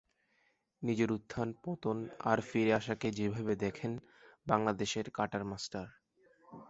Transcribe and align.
নিজের 0.81 1.09
উত্থান 1.11 1.49
পতন 1.63 1.97
আর 2.23 2.39
ফিরে 2.41 2.71
আসাকে 2.73 3.07
যেভাবে 3.17 3.53
দেখেন 3.65 3.91
বাংলাদেশের 4.47 5.05
'কাটার 5.09 5.43
মাস্টার' 5.45 5.89